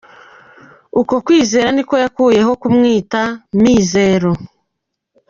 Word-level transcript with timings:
Uko 1.01 1.13
kwizera 1.25 1.69
niko 1.75 1.95
yakuyeho 2.03 2.51
kumwita 2.61 3.21
Mizero. 3.61 4.31